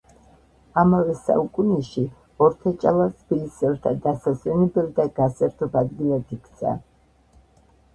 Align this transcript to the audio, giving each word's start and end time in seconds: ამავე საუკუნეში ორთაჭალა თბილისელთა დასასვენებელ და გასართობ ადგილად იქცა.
ამავე 0.83 1.13
საუკუნეში 1.27 2.05
ორთაჭალა 2.47 3.07
თბილისელთა 3.19 3.95
დასასვენებელ 4.09 4.93
და 5.01 5.09
გასართობ 5.23 5.83
ადგილად 5.87 6.39
იქცა. 6.41 6.79